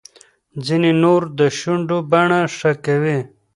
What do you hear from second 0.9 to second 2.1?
نور د شونډو